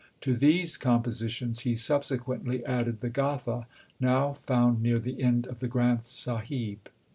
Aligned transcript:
To 0.21 0.35
these 0.35 0.77
compositions 0.77 1.59
he 1.59 1.75
subsequently 1.75 2.65
added 2.65 3.01
the 3.01 3.09
Gatha, 3.11 3.67
now 3.99 4.33
found 4.33 4.81
near 4.81 4.97
the 4.97 5.21
end 5.21 5.45
of 5.45 5.59
the 5.59 5.67
Granth 5.69 6.01
Sahib. 6.01 6.89